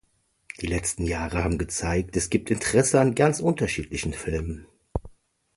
Die 0.61 0.65
letzten 0.65 1.05
Jahre 1.05 1.43
haben 1.43 1.59
gezeigt, 1.59 2.17
es 2.17 2.31
gibt 2.31 2.49
Interesse 2.49 2.99
an 2.99 3.13
ganz 3.13 3.39
unterschiedlichen 3.39 4.13
Filmen. 4.13 4.65